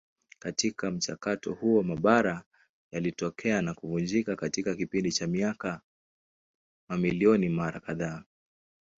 Katika 0.39 0.91
mchakato 0.91 1.53
huo 1.53 1.83
mabara 1.83 2.43
yalitokea 2.91 3.61
na 3.61 3.73
kuvunjika 3.73 4.35
katika 4.35 4.75
kipindi 4.75 5.11
cha 5.11 5.27
miaka 5.27 5.81
mamilioni 6.89 7.49
mara 7.49 7.79
kadhaa. 7.79 8.23